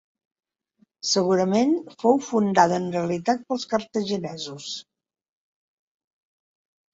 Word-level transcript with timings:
Segurament, 1.09 1.75
fou 2.03 2.17
fundada 2.27 2.79
en 2.85 2.87
realitat 2.95 3.45
pels 3.51 3.67
cartaginesos. 3.75 4.71